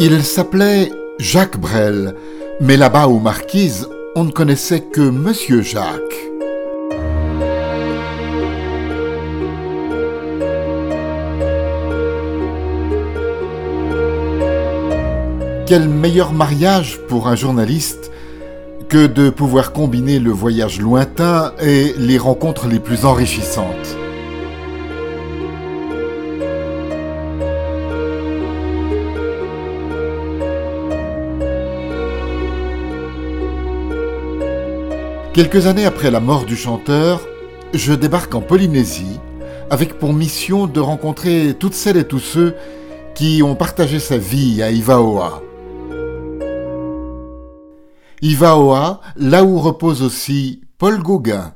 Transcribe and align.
Il 0.00 0.22
s'appelait 0.22 0.92
Jacques 1.18 1.58
Brel, 1.58 2.14
mais 2.60 2.76
là-bas 2.76 3.08
aux 3.08 3.18
Marquises, 3.18 3.88
on 4.14 4.22
ne 4.22 4.30
connaissait 4.30 4.82
que 4.82 5.00
Monsieur 5.00 5.60
Jacques. 5.60 5.98
Quel 15.66 15.88
meilleur 15.88 16.32
mariage 16.32 17.00
pour 17.08 17.26
un 17.26 17.34
journaliste 17.34 18.12
que 18.88 19.08
de 19.08 19.30
pouvoir 19.30 19.72
combiner 19.72 20.20
le 20.20 20.30
voyage 20.30 20.80
lointain 20.80 21.52
et 21.60 21.92
les 21.98 22.18
rencontres 22.18 22.68
les 22.68 22.78
plus 22.78 23.04
enrichissantes. 23.04 23.96
Quelques 35.38 35.68
années 35.68 35.84
après 35.84 36.10
la 36.10 36.18
mort 36.18 36.46
du 36.46 36.56
chanteur, 36.56 37.20
je 37.72 37.92
débarque 37.92 38.34
en 38.34 38.40
Polynésie 38.40 39.20
avec 39.70 39.96
pour 39.96 40.12
mission 40.12 40.66
de 40.66 40.80
rencontrer 40.80 41.54
toutes 41.56 41.74
celles 41.74 41.98
et 41.98 42.08
tous 42.08 42.18
ceux 42.18 42.56
qui 43.14 43.40
ont 43.44 43.54
partagé 43.54 44.00
sa 44.00 44.18
vie 44.18 44.64
à 44.64 44.72
Ivaoa. 44.72 45.44
Ivaoa, 48.20 49.00
là 49.14 49.44
où 49.44 49.60
repose 49.60 50.02
aussi 50.02 50.62
Paul 50.76 51.00
Gauguin. 51.00 51.54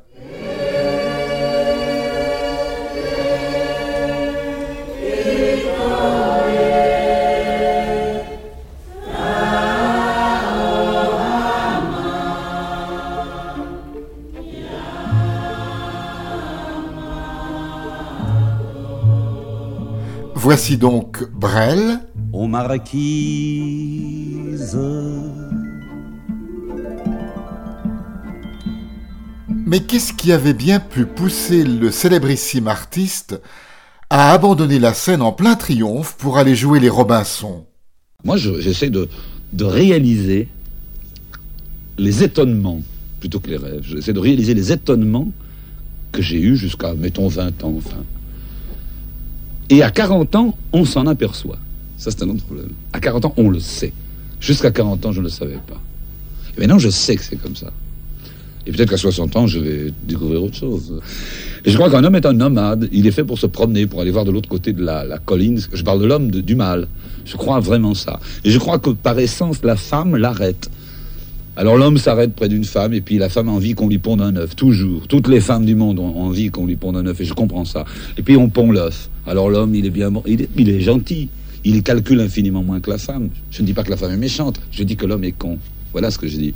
Voici 20.55 20.77
donc 20.77 21.27
Brel. 21.33 22.01
Aux 22.31 22.47
marquises. 22.47 22.99
Mais 29.49 29.81
qu'est-ce 29.81 30.13
qui 30.13 30.31
avait 30.31 30.53
bien 30.53 30.79
pu 30.79 31.07
pousser 31.07 31.65
le 31.65 31.91
célébrissime 31.91 32.69
artiste 32.69 33.41
à 34.11 34.33
abandonner 34.33 34.79
la 34.79 34.93
scène 34.93 35.23
en 35.23 35.33
plein 35.33 35.55
triomphe 35.55 36.17
pour 36.19 36.37
aller 36.37 36.55
jouer 36.55 36.81
les 36.81 36.91
Robinson 36.91 37.65
Moi, 38.23 38.37
j'essaie 38.37 38.91
de, 38.91 39.09
de 39.55 39.65
réaliser 39.65 40.49
les 41.97 42.25
étonnements, 42.25 42.83
plutôt 43.21 43.41
que 43.41 43.49
les 43.49 43.57
rêves. 43.57 43.85
J'essaie 43.85 44.13
de 44.13 44.21
réaliser 44.21 44.53
les 44.53 44.71
étonnements 44.71 45.33
que 46.13 46.21
j'ai 46.21 46.43
eus 46.43 46.59
jusqu'à, 46.59 46.93
mettons, 46.93 47.29
20 47.29 47.65
ans, 47.65 47.75
enfin. 47.79 48.05
Et 49.73 49.83
à 49.83 49.91
40 49.91 50.35
ans, 50.35 50.55
on 50.75 50.85
s'en 50.85 51.07
aperçoit. 51.07 51.57
Ça, 51.97 52.11
c'est 52.11 52.23
un 52.23 52.29
autre 52.29 52.45
problème. 52.45 52.69
À 52.93 53.01
40 53.01 53.25
ans, 53.25 53.35
on 53.39 53.49
le 53.49 53.59
sait. 53.59 53.95
Jusqu'à 54.39 54.71
40 54.71 55.07
ans, 55.07 55.13
je 55.13 55.21
ne 55.21 55.25
le 55.25 55.31
savais 55.31 55.59
pas. 55.67 55.81
Et 56.55 56.61
maintenant, 56.61 56.79
je 56.79 56.91
sais 56.91 57.17
que 57.17 57.23
c'est 57.23 57.37
comme 57.37 57.57
ça. 57.57 57.73
Et 58.67 58.73
peut-être 58.73 58.91
qu'à 58.91 58.99
60 58.99 59.35
ans, 59.35 59.47
je 59.47 59.59
vais 59.59 59.95
découvrir 60.07 60.43
autre 60.43 60.57
chose. 60.57 61.01
Et 61.65 61.71
je 61.71 61.77
crois 61.79 61.89
qu'un 61.89 62.05
homme 62.05 62.17
est 62.17 62.27
un 62.27 62.35
nomade. 62.35 62.87
Il 62.93 63.07
est 63.07 63.13
fait 63.13 63.25
pour 63.25 63.39
se 63.39 63.47
promener, 63.47 63.87
pour 63.87 64.03
aller 64.03 64.11
voir 64.11 64.27
de 64.27 64.31
l'autre 64.31 64.51
côté 64.51 64.75
de 64.75 64.85
la, 64.85 65.07
colline. 65.25 65.59
Je 65.73 65.83
parle 65.83 66.03
de 66.03 66.05
l'homme 66.05 66.31
du 66.31 66.55
mal. 66.55 66.87
Je 67.25 67.39
crois 67.39 67.59
vraiment 67.59 67.95
ça. 67.95 68.21
Et 68.45 68.51
je 68.51 68.59
crois 68.59 68.79
que 68.79 68.91
par 68.91 69.19
essence, 69.19 69.63
la 69.63 69.77
femme 69.77 70.17
l'arrête. 70.17 70.69
Alors 71.55 71.77
l'homme 71.77 71.99
s'arrête 71.99 72.33
près 72.33 72.49
d'une 72.49 72.65
femme 72.65 72.95
et 72.95 73.03
puis 73.03 73.19
la 73.19 73.29
femme 73.29 73.51
a 73.51 73.53
envie 73.53 73.75
qu'on 73.75 73.89
lui 73.89 73.99
ponde 73.99 74.23
un 74.23 74.35
œuf, 74.37 74.57
toujours. 74.57 75.07
Toutes 75.07 75.29
les 75.29 75.41
femmes 75.41 75.67
du 75.67 75.75
monde 75.75 75.99
ont 75.99 76.23
envie 76.23 76.51
qu'on 76.51 76.65
lui 76.65 76.77
ponde 76.77 76.97
un 76.97 77.07
œuf 77.07 77.21
et 77.21 77.27
je 77.27 77.35
comprends 77.35 77.67
ça. 77.67 77.85
Et 78.17 78.23
puis 78.23 78.39
on 78.39 78.49
pond 78.49 78.73
l'œuf. 78.73 79.11
Alors 79.27 79.51
l'homme, 79.51 79.75
il 79.75 79.85
est 79.85 79.91
bien 79.91 80.11
il 80.27 80.41
est, 80.41 80.49
il 80.57 80.81
gentil. 80.81 81.29
Il 81.65 81.83
calcule 81.83 82.21
infiniment 82.21 82.63
moins 82.63 82.81
que 82.81 82.91
la 82.91 82.97
femme. 82.97 83.29
Je 83.51 83.61
ne 83.61 83.67
dis 83.67 83.75
pas 83.75 83.85
que 83.85 83.91
la 83.91 83.99
femme 83.99 84.13
est 84.13 84.17
méchante, 84.17 84.61
je 84.71 84.83
dis 84.83 84.97
que 84.97 85.05
l'homme 85.05 85.25
est 85.25 85.33
con. 85.33 85.59
Voilà 85.93 86.11
ce 86.11 86.19
que 86.19 86.27
je 86.27 86.39
dis. 86.39 86.55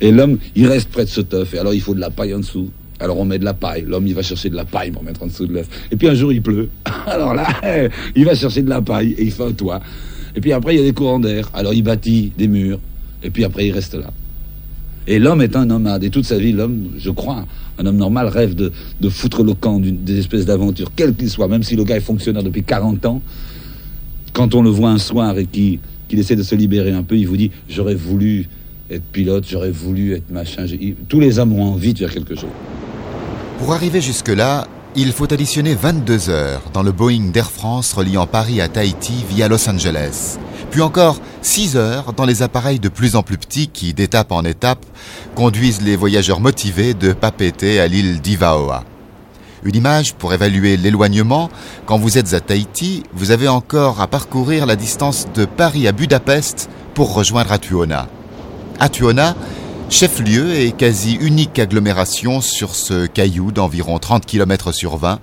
Et 0.00 0.12
l'homme, 0.12 0.38
il 0.54 0.68
reste 0.68 0.88
près 0.90 1.04
de 1.04 1.10
ce 1.10 1.20
œuf. 1.32 1.52
Et 1.54 1.58
alors, 1.58 1.74
il 1.74 1.80
faut 1.80 1.94
de 1.94 2.00
la 2.00 2.10
paille 2.10 2.32
en 2.32 2.38
dessous. 2.38 2.70
Alors, 3.00 3.18
on 3.18 3.24
met 3.24 3.40
de 3.40 3.44
la 3.44 3.54
paille. 3.54 3.84
L'homme, 3.86 4.06
il 4.06 4.14
va 4.14 4.22
chercher 4.22 4.50
de 4.50 4.54
la 4.54 4.64
paille 4.64 4.92
pour 4.92 5.02
mettre 5.02 5.22
en 5.22 5.26
dessous 5.26 5.46
de 5.46 5.52
l'œuf. 5.52 5.68
Et 5.90 5.96
puis, 5.96 6.08
un 6.08 6.14
jour, 6.14 6.32
il 6.32 6.40
pleut. 6.40 6.68
Alors 7.06 7.34
là, 7.34 7.48
il 8.14 8.24
va 8.24 8.36
chercher 8.36 8.62
de 8.62 8.70
la 8.70 8.80
paille 8.80 9.16
et 9.18 9.24
il 9.24 9.32
fait 9.32 9.44
un 9.44 9.52
toit. 9.52 9.80
Et 10.36 10.40
puis 10.40 10.52
après, 10.52 10.74
il 10.74 10.78
y 10.78 10.80
a 10.80 10.84
des 10.84 10.92
courants 10.92 11.18
d'air. 11.18 11.50
Alors, 11.54 11.74
il 11.74 11.82
bâtit 11.82 12.32
des 12.38 12.46
murs. 12.46 12.78
Et 13.22 13.30
puis 13.30 13.44
après, 13.44 13.66
il 13.66 13.72
reste 13.72 13.94
là. 13.94 14.12
Et 15.08 15.18
l'homme 15.18 15.40
est 15.40 15.56
un 15.56 15.64
nomade. 15.64 16.04
Et 16.04 16.10
toute 16.10 16.26
sa 16.26 16.38
vie, 16.38 16.52
l'homme, 16.52 16.90
je 16.98 17.10
crois, 17.10 17.46
un 17.78 17.86
homme 17.86 17.96
normal 17.96 18.28
rêve 18.28 18.54
de, 18.54 18.70
foutre 19.08 19.42
le 19.42 19.54
camp 19.54 19.80
d'une 19.80 20.04
des 20.04 20.18
espèces 20.18 20.44
d'aventures, 20.44 20.92
quel 20.94 21.14
qu'il 21.14 21.30
soit, 21.30 21.48
même 21.48 21.62
si 21.62 21.76
le 21.76 21.84
gars 21.84 21.96
est 21.96 22.00
fonctionnaire 22.00 22.42
depuis 22.42 22.62
40 22.62 23.06
ans. 23.06 23.22
Quand 24.34 24.54
on 24.54 24.60
le 24.60 24.68
voit 24.68 24.90
un 24.90 24.98
soir 24.98 25.38
et 25.38 25.46
qu'il 25.46 25.80
essaie 26.12 26.36
de 26.36 26.42
se 26.42 26.54
libérer 26.54 26.92
un 26.92 27.02
peu, 27.02 27.16
il 27.16 27.26
vous 27.26 27.38
dit 27.38 27.50
J'aurais 27.70 27.94
voulu 27.94 28.48
être 28.90 29.02
pilote, 29.10 29.46
j'aurais 29.48 29.70
voulu 29.70 30.12
être 30.12 30.30
machin. 30.30 30.66
Tous 31.08 31.20
les 31.20 31.38
hommes 31.38 31.54
ont 31.54 31.64
envie 31.64 31.94
de 31.94 31.98
faire 31.98 32.12
quelque 32.12 32.34
chose. 32.34 32.50
Pour 33.58 33.72
arriver 33.72 34.02
jusque-là, 34.02 34.68
il 34.96 35.12
faut 35.12 35.32
additionner 35.32 35.74
22 35.74 36.30
heures 36.30 36.62
dans 36.72 36.82
le 36.82 36.92
Boeing 36.92 37.30
d'Air 37.30 37.50
France 37.50 37.92
reliant 37.92 38.26
Paris 38.26 38.60
à 38.60 38.68
Tahiti 38.68 39.24
via 39.28 39.48
Los 39.48 39.68
Angeles. 39.68 40.38
Puis 40.70 40.82
encore 40.82 41.20
6 41.42 41.76
heures 41.76 42.12
dans 42.12 42.24
les 42.24 42.42
appareils 42.42 42.80
de 42.80 42.88
plus 42.88 43.16
en 43.16 43.22
plus 43.22 43.38
petits 43.38 43.68
qui, 43.68 43.94
d'étape 43.94 44.32
en 44.32 44.44
étape, 44.44 44.84
conduisent 45.34 45.82
les 45.82 45.96
voyageurs 45.96 46.40
motivés 46.40 46.94
de 46.94 47.12
Papeete 47.12 47.78
à 47.78 47.86
l'île 47.86 48.20
d'Ivaoa. 48.20 48.84
Une 49.64 49.76
image 49.76 50.14
pour 50.14 50.32
évaluer 50.32 50.76
l'éloignement. 50.76 51.50
Quand 51.86 51.98
vous 51.98 52.16
êtes 52.16 52.32
à 52.32 52.40
Tahiti, 52.40 53.02
vous 53.12 53.30
avez 53.30 53.48
encore 53.48 54.00
à 54.00 54.06
parcourir 54.06 54.66
la 54.66 54.76
distance 54.76 55.26
de 55.34 55.44
Paris 55.44 55.88
à 55.88 55.92
Budapest 55.92 56.70
pour 56.94 57.14
rejoindre 57.14 57.52
Atuona. 57.52 58.06
Atuona, 58.78 59.34
chef-lieu 59.90 60.54
et 60.54 60.72
quasi 60.72 61.14
unique 61.14 61.58
agglomération 61.58 62.40
sur 62.40 62.74
ce 62.74 63.06
caillou 63.06 63.52
d'environ 63.52 63.98
30 63.98 64.26
km 64.26 64.72
sur 64.72 64.96
20, 64.96 65.18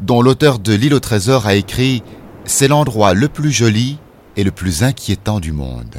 dont 0.00 0.22
l'auteur 0.22 0.58
de 0.58 0.74
L'île 0.74 0.94
au 0.94 1.00
trésor 1.00 1.46
a 1.46 1.54
écrit 1.54 2.02
C'est 2.44 2.68
l'endroit 2.68 3.14
le 3.14 3.28
plus 3.28 3.50
joli 3.50 3.98
et 4.36 4.44
le 4.44 4.50
plus 4.50 4.82
inquiétant 4.82 5.40
du 5.40 5.52
monde. 5.52 5.96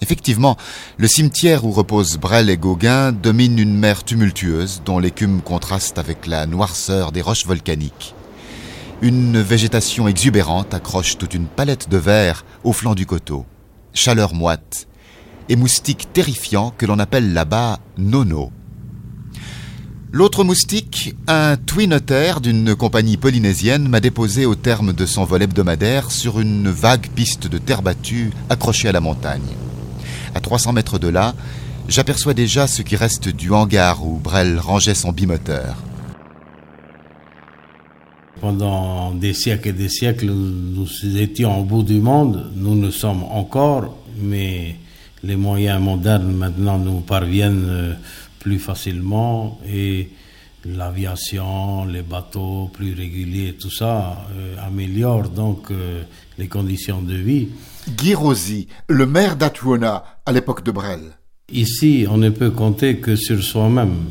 Effectivement, 0.00 0.56
le 0.96 1.08
cimetière 1.08 1.64
où 1.64 1.72
reposent 1.72 2.16
Brel 2.16 2.48
et 2.48 2.56
Gauguin 2.56 3.12
domine 3.12 3.58
une 3.58 3.76
mer 3.76 4.04
tumultueuse 4.04 4.82
dont 4.84 4.98
l'écume 4.98 5.42
contraste 5.42 5.98
avec 5.98 6.26
la 6.26 6.46
noirceur 6.46 7.12
des 7.12 7.22
roches 7.22 7.46
volcaniques. 7.46 8.14
Une 9.02 9.40
végétation 9.40 10.08
exubérante 10.08 10.74
accroche 10.74 11.18
toute 11.18 11.34
une 11.34 11.46
palette 11.46 11.88
de 11.88 11.96
verre 11.96 12.44
au 12.64 12.72
flanc 12.72 12.94
du 12.94 13.04
coteau. 13.04 13.44
Chaleur 13.92 14.32
moite, 14.32 14.86
et 15.50 15.56
moustique 15.56 16.12
terrifiant 16.12 16.72
que 16.78 16.86
l'on 16.86 16.98
appelle 16.98 17.34
là-bas 17.34 17.80
nono. 17.98 18.50
L'autre 20.12 20.44
moustique, 20.44 21.14
un 21.26 21.56
twinotaire 21.56 22.40
d'une 22.40 22.74
compagnie 22.74 23.16
polynésienne, 23.16 23.88
m'a 23.88 24.00
déposé 24.00 24.46
au 24.46 24.54
terme 24.54 24.92
de 24.92 25.06
son 25.06 25.24
vol 25.24 25.42
hebdomadaire 25.42 26.10
sur 26.12 26.40
une 26.40 26.68
vague 26.68 27.08
piste 27.08 27.48
de 27.48 27.58
terre 27.58 27.82
battue 27.82 28.30
accrochée 28.48 28.88
à 28.88 28.92
la 28.92 29.00
montagne. 29.00 29.42
À 30.34 30.40
300 30.40 30.72
mètres 30.72 31.00
de 31.00 31.08
là, 31.08 31.34
j'aperçois 31.88 32.34
déjà 32.34 32.68
ce 32.68 32.82
qui 32.82 32.94
reste 32.94 33.28
du 33.28 33.52
hangar 33.52 34.06
où 34.06 34.18
Brel 34.18 34.58
rangeait 34.58 34.94
son 34.94 35.12
bimoteur. 35.12 35.76
Pendant 38.40 39.12
des 39.12 39.34
siècles 39.34 39.68
et 39.68 39.72
des 39.72 39.88
siècles, 39.88 40.30
nous 40.30 40.88
étions 41.16 41.60
au 41.60 41.64
bout 41.64 41.82
du 41.82 42.00
monde, 42.00 42.52
nous 42.54 42.80
le 42.80 42.90
sommes 42.90 43.24
encore, 43.24 43.96
mais 44.20 44.76
les 45.22 45.36
moyens 45.36 45.80
modernes 45.80 46.32
maintenant 46.32 46.78
nous 46.78 47.00
parviennent 47.00 47.66
euh, 47.68 47.94
plus 48.38 48.58
facilement 48.58 49.60
et 49.68 50.10
l'aviation, 50.64 51.84
les 51.84 52.02
bateaux 52.02 52.70
plus 52.72 52.94
réguliers, 52.94 53.56
tout 53.58 53.70
ça 53.70 54.26
euh, 54.34 54.56
améliore 54.66 55.28
donc 55.28 55.70
euh, 55.70 56.02
les 56.38 56.48
conditions 56.48 57.02
de 57.02 57.14
vie. 57.14 57.48
Guy 57.88 58.14
Rosy, 58.14 58.68
le 58.88 59.06
maire 59.06 59.36
d'Atuona 59.36 60.04
à 60.26 60.32
l'époque 60.32 60.64
de 60.64 60.70
Brel. 60.70 61.00
Ici, 61.52 62.06
on 62.08 62.18
ne 62.18 62.30
peut 62.30 62.50
compter 62.50 62.98
que 62.98 63.16
sur 63.16 63.42
soi-même. 63.42 64.04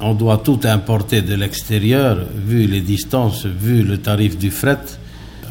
On 0.00 0.14
doit 0.14 0.38
tout 0.38 0.60
importer 0.64 1.20
de 1.20 1.34
l'extérieur, 1.34 2.18
vu 2.34 2.66
les 2.66 2.80
distances, 2.80 3.44
vu 3.44 3.82
le 3.82 3.98
tarif 3.98 4.38
du 4.38 4.50
fret 4.50 4.78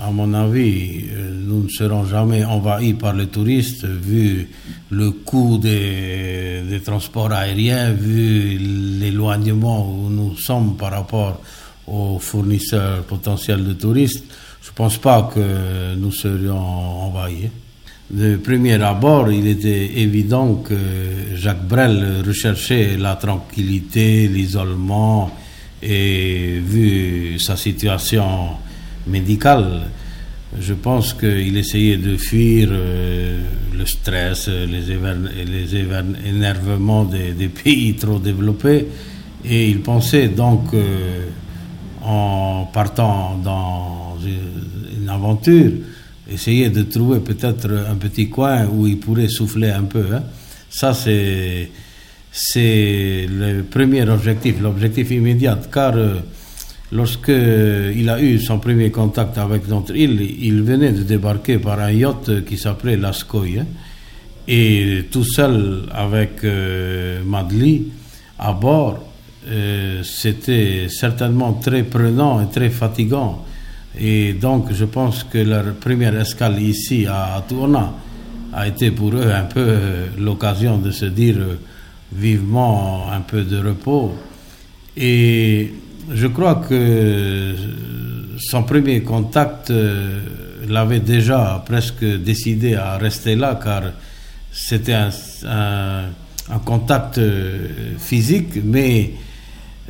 à 0.01 0.11
mon 0.11 0.33
avis, 0.33 1.05
euh, 1.11 1.31
nous 1.45 1.63
ne 1.63 1.69
serons 1.69 2.05
jamais 2.05 2.43
envahis 2.43 2.93
par 2.93 3.13
les 3.13 3.27
touristes 3.27 3.85
vu 3.85 4.47
le 4.91 5.11
coût 5.11 5.57
des, 5.57 6.79
transports 6.83 7.31
aériens, 7.31 7.91
vu 7.91 8.57
l'éloignement 8.57 9.89
où 9.91 10.09
nous 10.09 10.35
sommes 10.37 10.75
par 10.77 10.91
rapport 10.91 11.41
aux 11.87 12.19
fournisseurs 12.19 13.03
potentiels 13.03 13.63
de 13.65 13.73
touristes. 13.73 14.23
je 14.61 14.71
pense 14.73 14.97
pas 14.97 15.29
que 15.33 15.95
nous 15.95 16.11
serions 16.11 16.57
envahis. 16.57 17.49
De 18.09 18.37
premier 18.37 18.81
abord, 18.81 19.31
il 19.31 19.45
était 19.47 19.99
évident 19.99 20.55
que 20.55 20.75
Jacques 21.35 21.67
Brel 21.67 22.23
recherchait 22.25 22.97
la 22.97 23.15
tranquillité, 23.15 24.27
l'isolement, 24.27 25.29
et 25.83 26.59
vu 26.59 27.37
sa 27.39 27.55
situation 27.55 28.49
médicale, 29.09 29.81
je 30.57 30.73
pense 30.73 31.13
qu'il 31.13 31.57
essayait 31.57 31.97
de 31.97 32.17
fuir 32.17 32.69
euh, 32.71 33.41
le 33.77 33.85
stress, 33.85 34.47
les, 34.47 34.91
énervements 36.27 37.05
des, 37.05 37.47
pays 37.49 37.95
trop 37.95 38.19
développés, 38.19 38.87
et 39.45 39.69
il 39.69 39.81
pensait 39.81 40.29
donc, 40.29 40.73
euh, 40.73 41.25
en 42.01 42.69
partant 42.73 43.39
dans 43.43 44.17
une 44.23 45.09
aventure, 45.09 45.71
essayer 46.31 46.69
de 46.69 46.83
trouver 46.83 47.19
peut-être 47.19 47.85
un 47.89 47.95
petit 47.95 48.29
coin 48.29 48.65
où 48.65 48.87
il 48.87 48.99
pourrait 48.99 49.27
souffler 49.27 49.69
un 49.69 49.83
peu. 49.83 50.05
Hein. 50.13 50.23
Ça, 50.69 50.93
c'est, 50.93 51.69
c'est 52.31 53.27
le 53.29 53.63
premier 53.63 54.07
objectif, 54.09 54.61
l'objectif 54.61 55.11
immédiat, 55.11 55.59
car 55.71 55.95
euh, 55.95 56.15
lorsque 56.91 57.29
il 57.29 58.09
a 58.09 58.21
eu 58.21 58.39
son 58.39 58.59
premier 58.59 58.91
contact 58.91 59.37
avec 59.37 59.67
notre 59.67 59.95
île, 59.95 60.21
il 60.21 60.61
venait 60.63 60.91
de 60.91 61.03
débarquer 61.03 61.59
par 61.59 61.79
un 61.79 61.91
yacht 61.91 62.45
qui 62.45 62.57
s'appelait 62.57 62.97
Lascoy. 62.97 63.59
Hein. 63.59 63.65
et 64.47 65.05
tout 65.11 65.23
seul 65.23 65.83
avec 65.91 66.43
euh, 66.43 67.21
Madly 67.23 67.87
à 68.37 68.53
bord, 68.53 69.03
euh, 69.47 70.01
c'était 70.03 70.87
certainement 70.89 71.53
très 71.53 71.83
prenant 71.83 72.41
et 72.41 72.49
très 72.49 72.69
fatigant 72.69 73.45
et 73.97 74.33
donc, 74.33 74.71
je 74.71 74.85
pense 74.85 75.23
que 75.23 75.39
leur 75.39 75.75
première 75.75 76.17
escale 76.19 76.61
ici 76.61 77.05
à 77.07 77.43
Tourna 77.47 77.93
a 78.53 78.67
été 78.67 78.91
pour 78.91 79.13
eux 79.13 79.31
un 79.31 79.43
peu 79.43 79.59
euh, 79.59 80.05
l'occasion 80.17 80.77
de 80.77 80.91
se 80.91 81.05
dire 81.05 81.37
euh, 81.37 81.59
vivement 82.13 83.11
un 83.11 83.21
peu 83.21 83.43
de 83.43 83.57
repos. 83.57 84.13
Et 84.95 85.73
je 86.11 86.27
crois 86.27 86.55
que 86.55 86.73
euh, 86.73 87.53
son 88.37 88.63
premier 88.63 89.01
contact 89.01 89.71
l'avait 90.67 90.99
déjà 90.99 91.63
presque 91.65 92.03
décidé 92.03 92.75
à 92.75 92.97
rester 92.97 93.35
là, 93.35 93.59
car 93.61 93.83
c'était 94.51 94.93
un, 94.93 96.05
contact 96.65 97.19
physique, 97.99 98.59
mais 98.63 99.11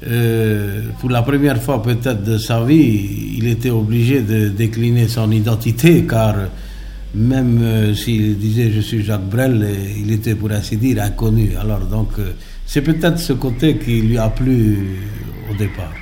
euh, 0.08 0.82
pour 1.00 1.10
la 1.10 1.22
première 1.24 1.62
fois 1.62 1.82
peut-être 1.84 2.24
de 2.24 2.38
sa 2.38 2.64
vie, 2.64 3.36
il 3.38 3.48
était 3.48 3.70
obligé 3.70 4.22
de 4.22 4.48
décliner 4.48 5.10
son 5.10 5.30
identité 5.30 6.06
car 6.06 6.36
même 7.14 7.60
euh, 7.62 7.94
s'il 7.94 8.38
disait 8.38 8.72
je 8.72 8.80
suis 8.80 9.04
Jacques 9.04 9.30
Brel, 9.30 9.68
il 9.98 10.12
était 10.12 10.36
pour 10.36 10.52
ainsi 10.52 10.78
dire 10.78 11.04
inconnu. 11.04 11.52
Alors 11.60 11.82
donc 11.82 12.12
euh, 12.20 12.32
c'est 12.66 12.82
peut-être 12.82 13.20
ce 13.20 13.34
côté 13.34 13.78
qui 13.78 14.02
lui 14.02 14.18
a 14.18 14.30
plu 14.30 15.00
au 15.52 15.56
départ. 15.56 15.94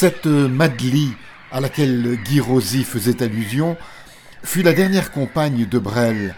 Cette 0.00 0.24
Madly 0.24 1.12
à 1.52 1.60
laquelle 1.60 2.18
Guy 2.24 2.40
Rosy 2.40 2.84
faisait 2.84 3.22
allusion, 3.22 3.76
fut 4.42 4.62
la 4.62 4.72
dernière 4.72 5.12
compagne 5.12 5.66
de 5.66 5.78
Brel, 5.78 6.34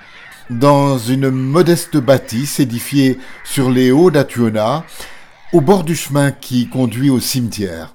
dans 0.50 0.98
une 0.98 1.30
modeste 1.30 1.96
bâtisse 1.96 2.58
édifiée 2.58 3.20
sur 3.44 3.70
les 3.70 3.92
hauts 3.92 4.10
d'Atuona, 4.10 4.84
au 5.52 5.60
bord 5.60 5.84
du 5.84 5.94
chemin 5.94 6.32
qui 6.32 6.68
conduit 6.68 7.08
au 7.08 7.20
cimetière. 7.20 7.94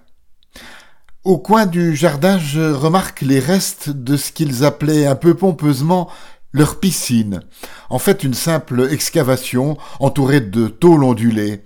Au 1.26 1.38
coin 1.38 1.66
du 1.66 1.98
jardin, 1.98 2.40
je 2.40 2.72
remarque 2.72 3.20
les 3.20 3.42
restes 3.42 3.90
de 3.90 4.16
ce 4.16 4.32
qu'ils 4.32 4.64
appelaient 4.64 5.06
un 5.06 5.16
peu 5.16 5.34
pompeusement 5.34 6.10
leur 6.54 6.80
piscine, 6.80 7.42
en 7.90 8.00
fait 8.00 8.24
une 8.24 8.36
simple 8.36 8.88
excavation 8.90 9.78
entourée 10.00 10.40
de 10.40 10.70
tôles 10.70 11.04
ondulées, 11.04 11.66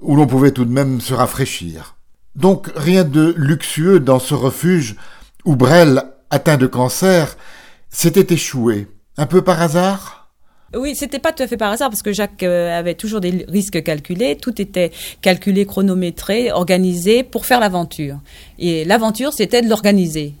où 0.00 0.16
l'on 0.16 0.26
pouvait 0.26 0.52
tout 0.52 0.64
de 0.64 0.72
même 0.72 1.02
se 1.02 1.12
rafraîchir. 1.12 1.95
Donc 2.36 2.70
rien 2.76 3.04
de 3.04 3.34
luxueux 3.36 3.98
dans 3.98 4.18
ce 4.18 4.34
refuge 4.34 4.96
où 5.44 5.56
Brel, 5.56 6.02
atteint 6.30 6.58
de 6.58 6.66
cancer, 6.66 7.36
s'était 7.88 8.34
échoué. 8.34 8.88
Un 9.16 9.26
peu 9.26 9.42
par 9.42 9.62
hasard? 9.62 10.16
Oui, 10.74 10.94
c'était 10.94 11.20
pas 11.20 11.32
tout 11.32 11.42
à 11.42 11.46
fait 11.46 11.56
par 11.56 11.70
hasard 11.70 11.88
parce 11.88 12.02
que 12.02 12.12
Jacques 12.12 12.42
euh, 12.42 12.76
avait 12.76 12.94
toujours 12.94 13.20
des 13.20 13.46
risques 13.48 13.82
calculés. 13.82 14.36
Tout 14.36 14.60
était 14.60 14.90
calculé, 15.22 15.64
chronométré, 15.64 16.52
organisé 16.52 17.22
pour 17.22 17.46
faire 17.46 17.60
l'aventure. 17.60 18.18
Et 18.58 18.84
l'aventure, 18.84 19.32
c'était 19.32 19.62
de 19.62 19.68
l'organiser. 19.68 20.34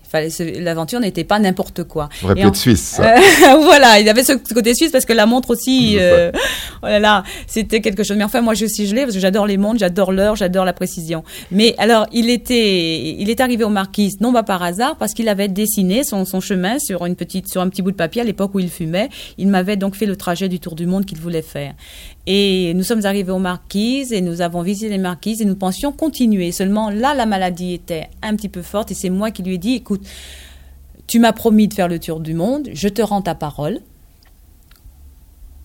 L'aventure 0.58 1.00
n'était 1.00 1.24
pas 1.24 1.38
n'importe 1.38 1.84
quoi. 1.84 2.08
Aurait 2.22 2.34
pu 2.34 2.46
être 2.46 2.56
suisse. 2.56 3.00
Euh, 3.00 3.16
voilà, 3.62 4.00
il 4.00 4.08
avait 4.08 4.24
ce 4.24 4.32
côté 4.32 4.74
suisse 4.74 4.90
parce 4.90 5.04
que 5.04 5.12
la 5.12 5.26
montre 5.26 5.50
aussi, 5.50 5.96
euh, 5.98 6.30
oh 6.82 6.86
là 6.86 6.98
là, 6.98 7.24
c'était 7.46 7.80
quelque 7.80 8.02
chose. 8.02 8.16
Mais 8.16 8.24
enfin, 8.24 8.40
moi, 8.40 8.54
je 8.54 8.66
suis 8.66 8.86
gelée 8.86 9.02
parce 9.02 9.14
que 9.14 9.20
j'adore 9.20 9.46
les 9.46 9.56
montres, 9.56 9.78
j'adore 9.78 10.12
l'heure, 10.12 10.36
j'adore 10.36 10.64
la 10.64 10.72
précision. 10.72 11.24
Mais 11.50 11.74
alors, 11.78 12.06
il 12.12 12.30
était, 12.30 13.16
il 13.18 13.30
est 13.30 13.40
arrivé 13.40 13.64
au 13.64 13.68
Marquis, 13.68 14.16
non 14.20 14.32
pas 14.32 14.42
par 14.42 14.62
hasard, 14.62 14.96
parce 14.96 15.14
qu'il 15.14 15.28
avait 15.28 15.48
dessiné 15.48 16.04
son, 16.04 16.24
son, 16.24 16.40
chemin 16.40 16.78
sur 16.78 17.06
une 17.06 17.16
petite, 17.16 17.48
sur 17.48 17.60
un 17.60 17.68
petit 17.68 17.82
bout 17.82 17.90
de 17.90 17.96
papier 17.96 18.22
à 18.22 18.24
l'époque 18.24 18.54
où 18.54 18.60
il 18.60 18.70
fumait. 18.70 19.08
Il 19.38 19.48
m'avait 19.48 19.76
donc 19.76 19.94
fait 19.94 20.06
le 20.06 20.16
trajet 20.16 20.48
du 20.48 20.60
tour 20.60 20.74
du 20.74 20.86
monde 20.86 21.04
qu'il 21.04 21.18
voulait 21.18 21.42
faire. 21.42 21.74
Et 22.28 22.74
nous 22.74 22.82
sommes 22.82 23.06
arrivés 23.06 23.30
aux 23.30 23.38
Marquises 23.38 24.12
et 24.12 24.20
nous 24.20 24.40
avons 24.40 24.62
visité 24.62 24.88
les 24.88 24.98
Marquises 24.98 25.40
et 25.40 25.44
nous 25.44 25.54
pensions 25.54 25.92
continuer. 25.92 26.50
Seulement 26.50 26.90
là, 26.90 27.14
la 27.14 27.24
maladie 27.24 27.74
était 27.74 28.08
un 28.20 28.34
petit 28.34 28.48
peu 28.48 28.62
forte 28.62 28.90
et 28.90 28.94
c'est 28.94 29.10
moi 29.10 29.30
qui 29.30 29.44
lui 29.44 29.54
ai 29.54 29.58
dit, 29.58 29.74
écoute, 29.74 30.02
tu 31.06 31.18
m'as 31.18 31.32
promis 31.32 31.68
de 31.68 31.74
faire 31.74 31.88
le 31.88 31.98
tour 31.98 32.20
du 32.20 32.34
monde, 32.34 32.68
je 32.72 32.88
te 32.88 33.02
rends 33.02 33.22
ta 33.22 33.34
parole, 33.34 33.80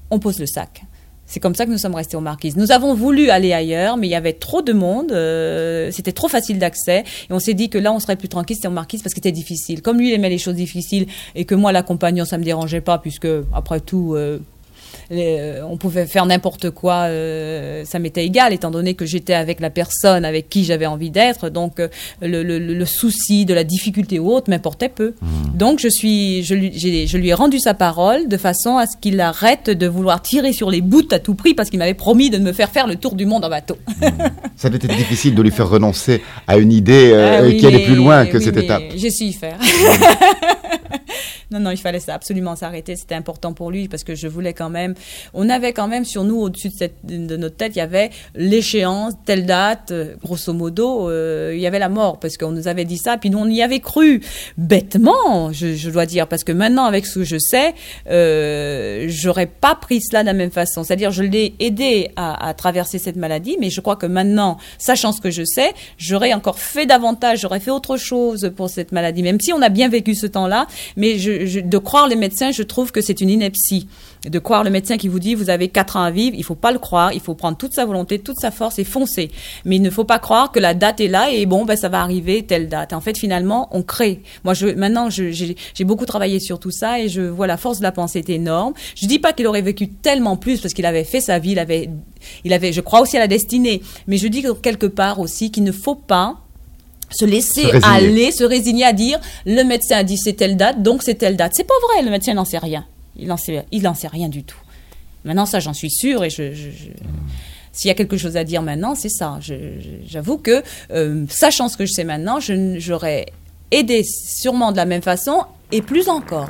on 0.09 0.19
pose 0.19 0.39
le 0.39 0.45
sac. 0.45 0.83
C'est 1.25 1.39
comme 1.39 1.55
ça 1.55 1.65
que 1.65 1.71
nous 1.71 1.77
sommes 1.77 1.95
restés 1.95 2.17
aux 2.17 2.21
Marquises. 2.21 2.57
Nous 2.57 2.73
avons 2.73 2.93
voulu 2.93 3.29
aller 3.29 3.53
ailleurs, 3.53 3.95
mais 3.95 4.07
il 4.07 4.09
y 4.09 4.15
avait 4.15 4.33
trop 4.33 4.61
de 4.61 4.73
monde, 4.73 5.13
euh, 5.13 5.89
c'était 5.89 6.11
trop 6.11 6.27
facile 6.27 6.59
d'accès, 6.59 7.05
et 7.29 7.33
on 7.33 7.39
s'est 7.39 7.53
dit 7.53 7.69
que 7.69 7.77
là, 7.77 7.93
on 7.93 8.01
serait 8.01 8.17
plus 8.17 8.27
tranquille, 8.27 8.57
c'était 8.57 8.67
aux 8.67 8.71
Marquises 8.71 9.01
parce 9.01 9.13
que 9.13 9.19
c'était 9.19 9.31
difficile. 9.31 9.81
Comme 9.81 9.97
lui, 9.97 10.09
il 10.09 10.13
aimait 10.13 10.29
les 10.29 10.37
choses 10.37 10.55
difficiles, 10.55 11.07
et 11.33 11.45
que 11.45 11.55
moi, 11.55 11.71
l'accompagnant, 11.71 12.25
ça 12.25 12.37
me 12.37 12.43
dérangeait 12.43 12.81
pas, 12.81 12.97
puisque 12.97 13.29
après 13.53 13.79
tout, 13.79 14.13
euh, 14.15 14.39
euh, 15.11 15.61
on 15.67 15.77
pouvait 15.77 16.05
faire 16.05 16.25
n'importe 16.25 16.69
quoi, 16.69 17.05
euh, 17.07 17.83
ça 17.85 17.99
m'était 17.99 18.25
égal, 18.25 18.53
étant 18.53 18.71
donné 18.71 18.93
que 18.93 19.05
j'étais 19.05 19.33
avec 19.33 19.59
la 19.59 19.69
personne 19.69 20.25
avec 20.25 20.49
qui 20.49 20.63
j'avais 20.63 20.85
envie 20.85 21.09
d'être. 21.09 21.49
Donc, 21.49 21.79
euh, 21.79 21.87
le, 22.21 22.85
souci 22.85 23.45
de 23.45 23.53
la 23.53 23.63
difficulté 23.63 24.19
ou 24.19 24.31
autre 24.31 24.49
m'importait 24.49 24.89
peu. 24.89 25.13
Hmm. 25.21 25.57
Donc, 25.57 25.79
je, 25.79 25.87
suis, 25.87 26.43
je, 26.43 26.55
lui, 26.55 27.07
je 27.07 27.17
lui 27.17 27.29
ai 27.29 27.33
rendu 27.33 27.59
sa 27.59 27.73
parole 27.73 28.27
de 28.27 28.37
façon 28.37 28.77
à 28.77 28.85
ce 28.87 28.97
qu'il 28.97 29.19
arrête 29.19 29.69
de 29.69 29.87
vouloir 29.87 30.21
tirer 30.21 30.53
sur 30.53 30.71
les 30.71 30.81
bouts 30.81 31.07
à 31.11 31.19
tout 31.19 31.35
prix 31.35 31.53
parce 31.53 31.69
qu'il 31.69 31.79
m'avait 31.79 31.93
promis 31.93 32.29
de 32.29 32.37
me 32.37 32.53
faire 32.53 32.69
faire 32.69 32.87
le 32.87 32.95
tour 32.95 33.15
du 33.15 33.25
monde 33.25 33.45
en 33.45 33.49
bateau. 33.49 33.77
Hmm. 33.87 34.07
Ça 34.55 34.69
devait 34.69 34.85
être 34.85 34.97
difficile 34.97 35.35
de 35.35 35.41
lui 35.41 35.51
faire 35.51 35.69
renoncer 35.69 36.21
à 36.47 36.57
une 36.57 36.71
idée 36.71 37.13
ah 37.13 37.49
qui 37.51 37.65
allait 37.65 37.85
plus 37.85 37.95
loin 37.95 38.25
que 38.25 38.39
cette 38.39 38.57
étape. 38.57 38.83
J'ai 38.95 39.11
su 39.11 39.25
y 39.25 39.33
faire. 39.33 39.57
Non, 41.51 41.59
non, 41.59 41.71
il 41.71 41.77
fallait 41.77 42.09
absolument 42.09 42.55
s'arrêter. 42.55 42.95
C'était 42.95 43.15
important 43.15 43.53
pour 43.53 43.71
lui 43.71 43.87
parce 43.87 44.03
que 44.03 44.15
je 44.15 44.27
voulais 44.27 44.53
quand 44.53 44.69
même 44.69 44.95
on 45.33 45.49
avait 45.49 45.73
quand 45.73 45.87
même 45.87 46.05
sur 46.05 46.23
nous, 46.23 46.39
au-dessus 46.39 46.71
de, 47.03 47.37
notre 47.37 47.55
tête, 47.55 47.73
il 47.75 47.79
y 47.79 47.81
avait 47.81 48.09
l'échéance, 48.35 49.13
telle 49.25 49.45
date, 49.45 49.91
euh, 49.91 50.15
grosso 50.21 50.53
modo, 50.53 51.09
euh, 51.09 51.51
il 51.53 51.59
y 51.59 51.67
avait 51.67 51.79
la 51.79 51.89
mort, 51.89 52.19
parce 52.19 52.37
qu'on 52.37 52.51
nous 52.51 52.67
avait 52.67 52.85
dit 52.85 52.97
ça, 52.97 53.17
puis 53.17 53.29
nous, 53.29 53.39
on 53.39 53.47
y 53.47 53.61
avait 53.61 53.79
cru 53.79 54.21
bêtement, 54.57 55.51
je, 55.51 55.89
dois 55.89 56.05
dire, 56.05 56.27
parce 56.27 56.43
que 56.43 56.51
maintenant, 56.51 56.85
avec 56.85 57.05
ce 57.05 57.19
que 57.19 57.25
je 57.25 57.37
sais, 57.37 57.73
euh, 58.09 59.05
j'aurais 59.09 59.47
pas 59.47 59.75
pris 59.75 60.01
cela 60.01 60.21
de 60.21 60.27
la 60.27 60.33
même 60.33 60.51
façon. 60.51 60.83
C'est-à-dire, 60.83 61.11
je 61.11 61.23
l'ai 61.23 61.55
aidé 61.59 62.11
à, 62.15 62.53
traverser 62.53 62.99
cette 62.99 63.15
maladie, 63.15 63.57
mais 63.59 63.69
je 63.69 63.81
crois 63.81 63.95
que 63.95 64.05
maintenant, 64.05 64.57
sachant 64.77 65.11
ce 65.11 65.21
que 65.21 65.31
je 65.31 65.43
sais, 65.43 65.73
j'aurais 65.97 66.33
encore 66.33 66.59
fait 66.59 66.85
davantage, 66.85 67.39
j'aurais 67.39 67.59
fait 67.59 67.71
autre 67.71 67.97
chose 67.97 68.51
pour 68.55 68.69
cette 68.69 68.91
maladie, 68.91 69.23
même 69.23 69.39
si 69.39 69.53
on 69.53 69.61
a 69.61 69.69
bien 69.69 69.89
vécu 69.89 70.15
ce 70.15 70.27
temps-là, 70.27 70.67
mais 70.97 71.17
de 71.43 71.77
croire 71.77 72.07
les 72.07 72.15
médecins, 72.15 72.51
je 72.51 72.63
trouve 72.63 72.91
que 72.91 73.01
c'est 73.01 73.21
une 73.21 73.29
ineptie 73.29 73.87
de 74.29 74.39
croire 74.39 74.63
le 74.63 74.69
médecin 74.69 74.97
qui 74.97 75.07
vous 75.07 75.19
dit 75.19 75.33
vous 75.33 75.49
avez 75.49 75.67
quatre 75.67 75.97
ans 75.97 76.03
à 76.03 76.11
vivre, 76.11 76.35
il 76.37 76.43
faut 76.43 76.55
pas 76.55 76.71
le 76.71 76.79
croire, 76.79 77.11
il 77.13 77.19
faut 77.19 77.33
prendre 77.33 77.57
toute 77.57 77.73
sa 77.73 77.85
volonté, 77.85 78.19
toute 78.19 78.39
sa 78.39 78.51
force 78.51 78.77
et 78.77 78.83
foncer. 78.83 79.31
Mais 79.65 79.77
il 79.77 79.81
ne 79.81 79.89
faut 79.89 80.03
pas 80.03 80.19
croire 80.19 80.51
que 80.51 80.59
la 80.59 80.73
date 80.73 81.01
est 81.01 81.07
là 81.07 81.31
et 81.31 81.45
bon 81.45 81.65
ben 81.65 81.75
ça 81.75 81.89
va 81.89 82.01
arriver 82.01 82.43
telle 82.43 82.69
date. 82.69 82.93
En 82.93 83.01
fait 83.01 83.17
finalement 83.17 83.67
on 83.71 83.81
crée. 83.81 84.21
Moi 84.43 84.53
je 84.53 84.67
maintenant 84.67 85.09
j'ai 85.09 85.83
beaucoup 85.83 86.05
travaillé 86.05 86.39
sur 86.39 86.59
tout 86.59 86.71
ça 86.71 86.99
et 86.99 87.09
je 87.09 87.21
vois 87.21 87.47
la 87.47 87.57
force 87.57 87.79
de 87.79 87.83
la 87.83 87.91
pensée 87.91 88.19
est 88.19 88.29
énorme. 88.29 88.73
Je 88.95 89.07
dis 89.07 89.19
pas 89.19 89.33
qu'il 89.33 89.47
aurait 89.47 89.61
vécu 89.61 89.89
tellement 89.89 90.37
plus 90.37 90.61
parce 90.61 90.73
qu'il 90.73 90.85
avait 90.85 91.03
fait 91.03 91.21
sa 91.21 91.39
vie, 91.39 91.51
il 91.51 91.59
avait 91.59 91.89
il 92.43 92.53
avait 92.53 92.73
je 92.73 92.81
crois 92.81 93.01
aussi 93.01 93.17
à 93.17 93.19
la 93.19 93.27
destinée, 93.27 93.81
mais 94.07 94.17
je 94.17 94.27
dis 94.27 94.45
quelque 94.61 94.85
part 94.85 95.19
aussi 95.19 95.49
qu'il 95.51 95.63
ne 95.63 95.71
faut 95.71 95.95
pas 95.95 96.40
se 97.11 97.25
laisser 97.25 97.65
aller, 97.83 98.31
se 98.31 98.43
résigner 98.43 98.85
à 98.85 98.93
dire 98.93 99.19
le 99.45 99.63
médecin 99.63 99.97
a 99.97 100.03
dit 100.03 100.17
c'est 100.17 100.33
telle 100.33 100.57
date, 100.57 100.81
donc 100.81 101.03
c'est 101.03 101.15
telle 101.15 101.37
date. 101.37 101.53
C'est 101.55 101.67
pas 101.67 101.73
vrai, 101.91 102.03
le 102.03 102.11
médecin 102.11 102.33
n'en 102.33 102.45
sait 102.45 102.57
rien. 102.57 102.85
Il 103.17 103.27
n'en 103.27 103.37
sait, 103.37 103.65
il 103.71 103.81
sait 103.95 104.07
rien 104.07 104.29
du 104.29 104.43
tout. 104.43 104.57
Maintenant, 105.23 105.45
ça, 105.45 105.59
j'en 105.59 105.73
suis 105.73 105.91
sûre 105.91 106.23
et 106.23 106.29
je, 106.29 106.51
s'il 107.71 107.87
y 107.87 107.91
a 107.91 107.93
quelque 107.93 108.17
chose 108.17 108.37
à 108.37 108.43
dire 108.43 108.61
maintenant, 108.61 108.95
c'est 108.95 109.09
ça. 109.09 109.39
J'avoue 110.05 110.37
que, 110.37 110.63
euh, 110.91 111.25
sachant 111.29 111.69
ce 111.69 111.77
que 111.77 111.85
je 111.85 111.91
sais 111.91 112.03
maintenant, 112.03 112.39
j'aurais 112.39 113.27
aidé 113.71 114.03
sûrement 114.03 114.71
de 114.71 114.77
la 114.77 114.85
même 114.85 115.01
façon 115.01 115.43
et 115.71 115.81
plus 115.81 116.09
encore. 116.09 116.49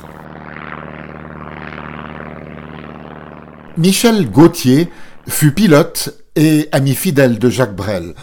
Michel 3.76 4.28
Gauthier 4.28 4.88
fut 5.28 5.52
pilote 5.52 6.18
et 6.36 6.68
ami 6.72 6.94
fidèle 6.94 7.38
de 7.38 7.48
Jacques 7.48 7.76
Brel. 7.76 8.14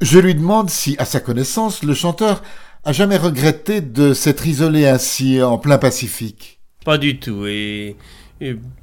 Je 0.00 0.20
lui 0.20 0.34
demande 0.34 0.70
si, 0.70 0.94
à 0.98 1.04
sa 1.04 1.18
connaissance, 1.18 1.82
le 1.82 1.92
chanteur 1.92 2.42
a 2.84 2.92
jamais 2.92 3.16
regretté 3.16 3.80
de 3.80 4.14
s'être 4.14 4.46
isolé 4.46 4.86
ainsi 4.86 5.42
en 5.42 5.58
plein 5.58 5.76
Pacifique. 5.76 6.60
Pas 6.84 6.98
du 6.98 7.18
tout, 7.18 7.46
et, 7.46 7.96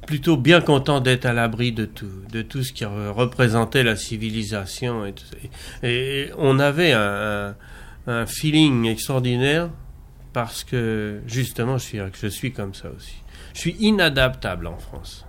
plutôt 0.06 0.36
bien 0.36 0.60
content 0.60 1.00
d'être 1.00 1.24
à 1.24 1.32
l'abri 1.32 1.72
de 1.72 1.86
tout, 1.86 2.10
de 2.30 2.42
tout 2.42 2.62
ce 2.62 2.74
qui 2.74 2.84
représentait 2.84 3.82
la 3.82 3.96
civilisation. 3.96 5.04
Et, 5.82 6.30
on 6.36 6.58
avait 6.58 6.92
un, 6.92 7.54
feeling 8.26 8.84
extraordinaire 8.84 9.70
parce 10.34 10.64
que 10.64 11.22
justement, 11.26 11.78
je 11.78 11.96
je 12.12 12.26
suis 12.26 12.52
comme 12.52 12.74
ça 12.74 12.88
aussi. 12.94 13.16
Je 13.54 13.60
suis 13.60 13.76
inadaptable 13.80 14.66
en 14.66 14.76
France 14.76 15.26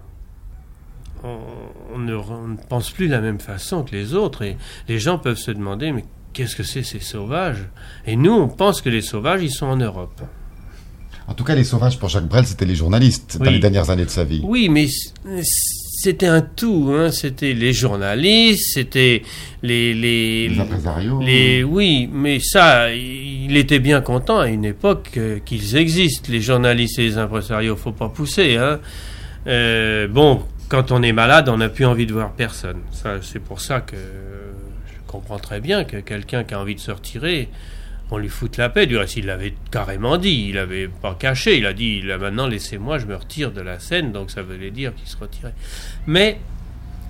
on, 1.24 1.98
ne, 1.98 2.16
pense 2.70 2.92
plus 2.92 3.08
de 3.08 3.14
la 3.14 3.22
même 3.22 3.40
façon 3.40 3.84
que 3.84 3.96
les 3.96 4.14
autres. 4.14 4.44
Et 4.44 4.58
les 4.88 5.00
gens 5.00 5.18
peuvent 5.18 5.38
se 5.38 5.52
demander, 5.52 5.92
mais 5.92 6.06
qu'est-ce 6.34 6.56
que 6.56 6.64
c'est 6.64 6.84
ces 6.84 7.00
sauvages? 7.00 7.68
Et 8.06 8.16
nous, 8.16 8.34
on 8.34 8.48
pense 8.48 8.82
que 8.82 8.90
les 8.90 9.02
sauvages, 9.02 9.42
ils 9.44 9.52
sont 9.52 9.66
en 9.66 9.78
Europe. 9.78 10.22
En 11.28 11.34
tout 11.34 11.44
cas, 11.44 11.56
les 11.56 11.66
sauvages 11.66 12.00
pour 12.00 12.08
Jacques 12.08 12.28
Brel, 12.28 12.46
c'était 12.46 12.66
les 12.66 12.76
journalistes 12.76 13.38
dans 13.38 13.52
les 13.52 13.60
dernières 13.60 13.90
années 13.90 14.06
de 14.06 14.10
sa 14.10 14.24
vie. 14.24 14.42
Oui, 14.46 14.70
mais 14.70 14.88
c'était 16.00 16.28
un 16.28 16.42
tout. 16.42 16.94
Hein. 16.94 17.12
C'était 17.12 17.54
les 17.54 17.74
journalistes, 17.74 18.74
c'était 18.74 19.24
les 19.62 19.94
les, 19.94 20.50
les 21.22 21.64
oui, 21.64 22.10
mais 22.14 22.40
ça, 22.40 22.94
il 22.94 23.58
était 23.58 23.80
bien 23.80 24.00
content 24.00 24.40
à 24.40 24.48
une 24.48 24.64
époque 24.64 25.10
euh, 25.18 25.40
qu'ils 25.44 25.76
existent. 25.76 26.32
Les 26.32 26.42
journalistes 26.42 26.98
et 27.00 27.04
les 27.04 27.18
impresarios, 27.18 27.76
faut 27.76 27.92
pas 27.92 28.08
pousser. 28.08 28.56
Hein. 28.56 28.80
Euh, 29.48 30.08
bon, 30.08 30.44
quand 30.70 30.92
on 30.92 31.02
est 31.02 31.14
malade, 31.14 31.50
on 31.50 31.58
n'a 31.58 31.70
plus 31.70 31.86
envie 31.86 32.06
de 32.06 32.14
voir 32.14 32.32
personne. 32.34 32.82
C'est 33.22 33.40
pour 33.40 33.62
ça 33.62 33.82
que 33.82 33.96
je 33.96 35.12
comprends 35.12 35.40
très 35.40 35.62
bien 35.62 35.84
que 35.84 35.98
quelqu'un 35.98 36.44
qui 36.44 36.54
a 36.54 36.60
envie 36.60 36.76
de 36.76 36.80
se 36.80 36.92
retirer, 36.92 37.50
on 38.12 38.18
lui 38.18 38.30
foute 38.30 38.58
la 38.58 38.70
paix. 38.70 38.86
Du 38.86 38.98
reste, 38.98 39.18
il 39.18 39.26
l'avait 39.28 39.54
carrément 39.72 40.18
dit, 40.18 40.48
il 40.50 40.56
n'avait 40.56 40.88
pas 40.88 41.16
caché. 41.16 41.58
Il 41.58 41.66
a 41.66 41.74
dit 41.74 42.04
maintenant, 42.04 42.48
laissez-moi, 42.48 43.00
je 43.00 43.06
me 43.06 43.16
retire 43.16 43.52
de 43.52 43.62
la 43.62 43.80
scène. 43.80 44.12
Donc 44.12 44.32
ça 44.32 44.42
voulait 44.42 44.72
dire 44.72 44.94
qu'il 44.96 45.08
se 45.08 45.18
retirait. 45.18 45.54
Mais 46.06 46.40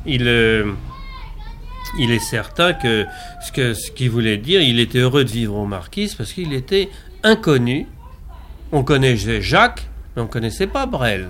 il, 0.05 0.27
euh, 0.27 0.71
est 1.99 2.19
certain 2.19 2.73
que 2.73 3.05
ce 3.41 3.91
qu'il 3.91 4.11
voulait 4.11 4.37
dire, 4.37 4.61
il 4.61 4.79
était 4.79 4.99
heureux 4.99 5.23
de 5.23 5.31
vivre 5.31 5.55
au 5.55 5.65
Marquis 5.65 6.13
parce 6.15 6.31
qu'il 6.31 6.53
était 6.53 6.89
inconnu. 7.23 7.87
On 8.71 8.83
connaissait 8.83 9.41
Jacques, 9.41 9.87
mais 10.15 10.21
on 10.21 10.27
connaissait 10.27 10.67
pas 10.67 10.85
Brel. 10.85 11.29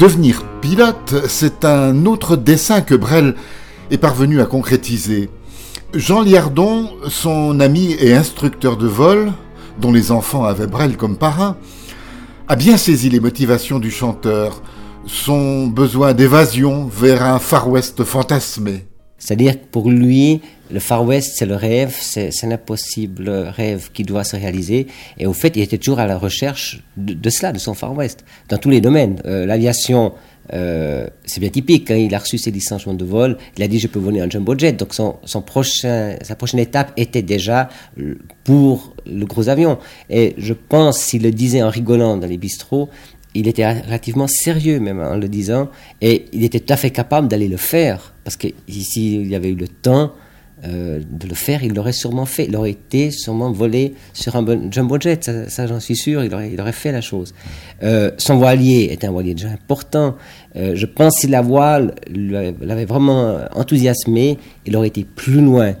Devenir 0.00 0.46
pilote, 0.62 1.26
c'est 1.28 1.62
un 1.62 2.06
autre 2.06 2.34
dessin 2.34 2.80
que 2.80 2.94
Brel 2.94 3.34
est 3.90 3.98
parvenu 3.98 4.40
à 4.40 4.46
concrétiser. 4.46 5.28
Jean 5.92 6.22
Liardon, 6.22 6.88
son 7.10 7.60
ami 7.60 7.96
et 8.00 8.14
instructeur 8.14 8.78
de 8.78 8.86
vol, 8.86 9.30
dont 9.78 9.92
les 9.92 10.10
enfants 10.10 10.44
avaient 10.44 10.66
Brel 10.66 10.96
comme 10.96 11.18
parrain, 11.18 11.58
a 12.48 12.56
bien 12.56 12.78
saisi 12.78 13.10
les 13.10 13.20
motivations 13.20 13.78
du 13.78 13.90
chanteur, 13.90 14.62
son 15.04 15.66
besoin 15.66 16.14
d'évasion 16.14 16.86
vers 16.86 17.22
un 17.22 17.38
Far 17.38 17.68
West 17.68 18.02
fantasmé. 18.02 18.86
C'est-à-dire 19.18 19.60
que 19.60 19.66
pour 19.70 19.90
lui, 19.90 20.40
le 20.72 20.80
Far 20.80 21.04
West, 21.04 21.32
c'est 21.36 21.46
le 21.46 21.56
rêve, 21.56 21.96
c'est 22.00 22.30
un 22.42 22.50
impossible 22.50 23.28
rêve 23.28 23.90
qui 23.92 24.04
doit 24.04 24.24
se 24.24 24.36
réaliser. 24.36 24.86
Et 25.18 25.26
au 25.26 25.32
fait, 25.32 25.56
il 25.56 25.62
était 25.62 25.78
toujours 25.78 26.00
à 26.00 26.06
la 26.06 26.18
recherche 26.18 26.82
de, 26.96 27.30
cela, 27.30 27.52
de 27.52 27.58
son 27.58 27.74
Far 27.74 27.94
West, 27.96 28.24
dans 28.48 28.58
tous 28.58 28.70
les 28.70 28.80
domaines. 28.80 29.20
Euh, 29.26 29.46
l'aviation, 29.46 30.12
euh, 30.52 31.06
c'est 31.24 31.40
bien 31.40 31.50
typique. 31.50 31.88
Quand 31.88 31.94
il 31.94 32.14
a 32.14 32.18
reçu 32.18 32.38
ses 32.38 32.50
licences 32.50 32.86
de 32.86 33.04
vol, 33.04 33.36
il 33.56 33.62
a 33.62 33.68
dit 33.68 33.78
je 33.78 33.88
peux 33.88 33.98
voler 33.98 34.20
un 34.20 34.28
jumbo 34.28 34.56
jet. 34.56 34.72
Donc 34.72 34.94
son, 34.94 35.16
son 35.24 35.44
sa 35.52 36.34
prochaine 36.36 36.60
étape 36.60 36.92
était 36.96 37.22
déjà 37.22 37.68
pour 38.44 38.94
le 39.06 39.26
gros 39.26 39.48
avion. 39.48 39.78
Et 40.08 40.34
je 40.38 40.54
pense, 40.54 40.98
s'il 40.98 41.22
le 41.22 41.30
disait 41.30 41.62
en 41.62 41.70
rigolant 41.70 42.16
dans 42.16 42.26
les 42.26 42.38
bistrots, 42.38 42.88
il 43.34 43.46
était 43.46 43.82
relativement 43.82 44.26
sérieux 44.26 44.80
même 44.80 45.00
en 45.00 45.16
le 45.16 45.28
disant, 45.28 45.68
et 46.00 46.26
il 46.32 46.44
était 46.44 46.60
tout 46.60 46.72
à 46.72 46.76
fait 46.76 46.90
capable 46.90 47.28
d'aller 47.28 47.46
le 47.46 47.56
faire, 47.56 48.12
parce 48.24 48.36
que 48.36 48.48
ici 48.66 49.16
il 49.20 49.28
y 49.28 49.36
avait 49.36 49.50
eu 49.50 49.54
le 49.54 49.68
temps 49.68 50.12
euh, 50.64 51.00
de 51.10 51.26
le 51.26 51.34
faire, 51.34 51.64
il 51.64 51.72
l'aurait 51.72 51.92
sûrement 51.92 52.26
fait, 52.26 52.44
il 52.44 52.54
aurait 52.54 52.72
été 52.72 53.10
sûrement 53.10 53.50
volé 53.50 53.94
sur 54.12 54.36
un 54.36 54.44
jumbo 54.70 55.00
jet, 55.00 55.24
ça, 55.48 55.66
j'en 55.66 55.80
suis 55.80 55.96
sûr, 55.96 56.22
il 56.22 56.34
aurait, 56.34 56.72
fait 56.72 56.92
la 56.92 57.00
chose. 57.00 57.32
Euh, 57.82 58.10
son 58.18 58.36
voilier 58.36 58.88
est 58.92 59.02
un 59.04 59.10
voilier 59.10 59.32
déjà 59.32 59.48
important, 59.48 60.16
euh, 60.56 60.72
je 60.74 60.84
pense 60.84 61.14
que 61.14 61.20
si 61.22 61.26
la 61.28 61.40
voile 61.40 61.94
l'avait 62.10 62.84
vraiment 62.84 63.38
enthousiasmé, 63.54 64.36
il 64.66 64.76
aurait 64.76 64.88
été 64.88 65.04
plus 65.04 65.40
loin. 65.40 65.76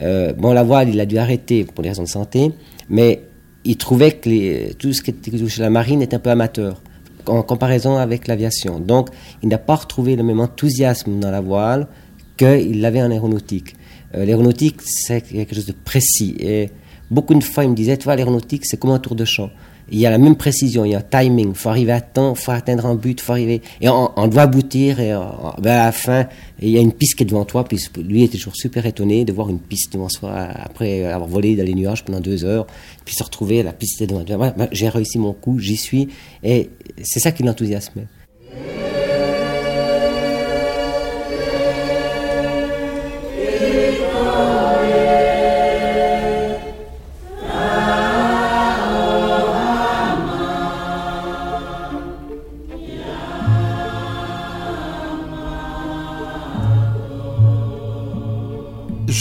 bon, 0.00 0.52
la 0.54 0.62
voile, 0.62 0.88
il 0.88 1.00
a 1.00 1.06
dû 1.06 1.18
arrêter 1.18 1.64
pour 1.64 1.82
des 1.82 1.90
raisons 1.90 2.04
de 2.04 2.08
santé, 2.08 2.50
mais 2.88 3.20
il 3.64 3.76
trouvait 3.76 4.12
que 4.12 4.72
tout 4.72 4.94
ce 4.94 5.02
qui 5.02 5.10
était 5.10 5.36
touché 5.36 5.60
la 5.60 5.70
marine 5.70 6.00
est 6.00 6.14
un 6.14 6.18
peu 6.18 6.30
amateur 6.30 6.80
en 7.26 7.42
comparaison 7.42 7.98
avec 7.98 8.26
l'aviation. 8.26 8.80
Donc, 8.80 9.10
il 9.42 9.50
n'a 9.50 9.58
pas 9.58 9.76
retrouvé 9.76 10.16
le 10.16 10.22
même 10.22 10.40
enthousiasme 10.40 11.20
dans 11.20 11.30
la 11.30 11.40
voile 11.40 11.88
qu'il 12.36 12.80
l'avait 12.80 13.02
en 13.02 13.10
aéronautique. 13.10 13.76
Euh, 14.14 14.24
l'aéronautique, 14.24 14.80
c'est 14.82 15.20
quelque 15.20 15.54
chose 15.54 15.66
de 15.66 15.72
précis. 15.72 16.36
Et 16.38 16.70
beaucoup 17.10 17.34
de 17.34 17.42
fois, 17.44 17.64
il 17.64 17.70
me 17.70 17.74
disait, 17.74 17.96
tu 17.96 18.04
vois, 18.04 18.16
l'aéronautique, 18.16 18.64
c'est 18.64 18.78
comme 18.78 18.90
un 18.90 18.98
tour 18.98 19.14
de 19.14 19.24
champ 19.24 19.50
il 19.90 19.98
y 19.98 20.06
a 20.06 20.10
la 20.10 20.18
même 20.18 20.36
précision, 20.36 20.84
il 20.84 20.92
y 20.92 20.94
a 20.94 20.98
un 20.98 21.02
timing, 21.02 21.50
il 21.50 21.54
faut 21.54 21.68
arriver 21.68 21.92
à 21.92 22.00
temps, 22.00 22.34
il 22.34 22.40
faut 22.40 22.52
atteindre 22.52 22.86
un 22.86 22.94
but, 22.94 23.20
faut 23.20 23.32
arriver, 23.32 23.60
et 23.80 23.88
on, 23.88 24.28
doit 24.28 24.42
aboutir, 24.42 25.00
et 25.00 25.12
à 25.12 25.54
la 25.62 25.92
fin, 25.92 26.26
il 26.60 26.70
y 26.70 26.78
a 26.78 26.80
une 26.80 26.92
piste 26.92 27.16
qui 27.16 27.24
est 27.24 27.26
devant 27.26 27.44
toi, 27.44 27.64
puis 27.64 27.78
lui 27.98 28.22
était 28.22 28.38
toujours 28.38 28.56
super 28.56 28.86
étonné 28.86 29.24
de 29.24 29.32
voir 29.32 29.50
une 29.50 29.58
piste 29.58 29.92
devant 29.92 30.08
soi, 30.08 30.32
après 30.32 31.04
avoir 31.04 31.28
volé 31.28 31.54
dans 31.56 31.64
les 31.64 31.74
nuages 31.74 32.04
pendant 32.04 32.20
deux 32.20 32.44
heures, 32.44 32.66
puis 33.04 33.14
se 33.14 33.22
retrouver, 33.22 33.62
la 33.62 33.72
piste 33.72 34.00
est 34.00 34.06
devant 34.06 34.24
toi, 34.24 34.54
j'ai 34.72 34.88
réussi 34.88 35.18
mon 35.18 35.32
coup, 35.32 35.58
j'y 35.58 35.76
suis, 35.76 36.08
et 36.42 36.70
c'est 37.02 37.20
ça 37.20 37.32
qui 37.32 37.42
l'enthousiasmait. 37.42 38.06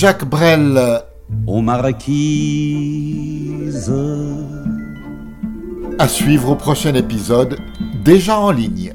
Jacques 0.04 0.26
Brel. 0.26 1.00
Aux 1.48 1.62
marquises. 1.62 2.12
À 5.98 6.10
suivre 6.10 6.50
au 6.50 6.56
prochain 6.56 6.94
épisode, 6.94 7.58
déjà 8.04 8.38
en 8.38 8.52
ligne. 8.52 8.94